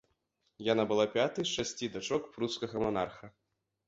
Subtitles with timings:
[0.67, 3.31] Яна была пятай з шасці дачок прускага манарха.